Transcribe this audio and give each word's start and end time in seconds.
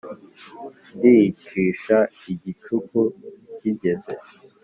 ndyicisha 0.97 1.97
igicuku 2.31 3.01
kigeze 3.59 4.13